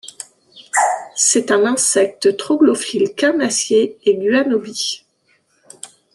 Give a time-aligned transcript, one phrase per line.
[1.15, 5.05] C'est un insecte troglophile carnassier et guanobie.